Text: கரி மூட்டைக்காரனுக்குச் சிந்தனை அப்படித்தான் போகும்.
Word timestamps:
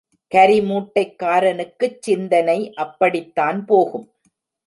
கரி 0.31 0.59
மூட்டைக்காரனுக்குச் 0.61 1.99
சிந்தனை 1.99 2.73
அப்படித்தான் 2.73 3.65
போகும். 3.65 4.07